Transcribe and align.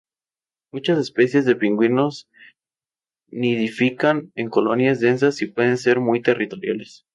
Muchas 0.71 0.97
especies 0.97 1.45
de 1.45 1.55
pingüinos 1.55 2.27
nidifican 3.29 4.31
en 4.33 4.49
colonias 4.49 4.99
densas 4.99 5.43
y 5.43 5.45
pueden 5.45 5.77
ser 5.77 5.99
muy 5.99 6.23
territoriales. 6.23 7.05